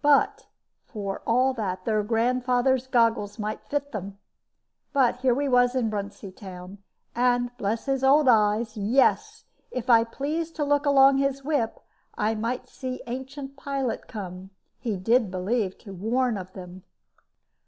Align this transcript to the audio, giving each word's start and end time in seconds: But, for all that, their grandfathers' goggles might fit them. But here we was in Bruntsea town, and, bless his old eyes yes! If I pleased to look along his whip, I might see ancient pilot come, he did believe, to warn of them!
But, 0.00 0.46
for 0.86 1.20
all 1.26 1.52
that, 1.52 1.84
their 1.84 2.02
grandfathers' 2.02 2.86
goggles 2.86 3.38
might 3.38 3.66
fit 3.68 3.92
them. 3.92 4.16
But 4.94 5.16
here 5.18 5.34
we 5.34 5.46
was 5.46 5.74
in 5.74 5.90
Bruntsea 5.90 6.30
town, 6.32 6.78
and, 7.14 7.54
bless 7.58 7.84
his 7.84 8.02
old 8.02 8.26
eyes 8.26 8.78
yes! 8.78 9.44
If 9.70 9.90
I 9.90 10.02
pleased 10.04 10.56
to 10.56 10.64
look 10.64 10.86
along 10.86 11.18
his 11.18 11.44
whip, 11.44 11.80
I 12.14 12.34
might 12.34 12.66
see 12.66 13.02
ancient 13.06 13.58
pilot 13.58 14.08
come, 14.08 14.48
he 14.78 14.96
did 14.96 15.30
believe, 15.30 15.76
to 15.80 15.92
warn 15.92 16.38
of 16.38 16.54
them! 16.54 16.84